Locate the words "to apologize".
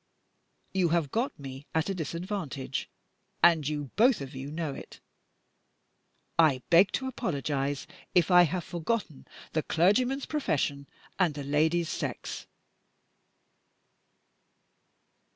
6.93-7.85